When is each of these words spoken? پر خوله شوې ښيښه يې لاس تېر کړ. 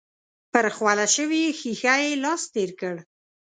پر 0.51 0.65
خوله 0.75 1.05
شوې 1.15 1.43
ښيښه 1.59 1.95
يې 2.03 2.11
لاس 2.23 2.41
تېر 2.53 2.69
کړ. 2.79 2.95